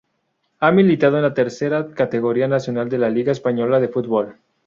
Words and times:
Ha 0.61 0.71
militado 0.71 1.17
en 1.17 1.21
la 1.21 1.35
Tercera 1.35 1.91
categoría 1.93 2.47
nacional 2.47 2.89
de 2.89 2.97
la 2.97 3.11
liga 3.11 3.31
española 3.31 3.79
de 3.79 3.87
fútbol. 3.87 4.37